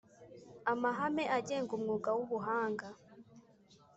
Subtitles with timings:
[0.71, 2.87] amahame agenga umwuga w ubuhanga